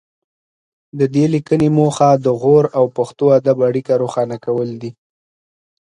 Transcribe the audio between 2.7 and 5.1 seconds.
او پښتو ادب اړیکه روښانه کول دي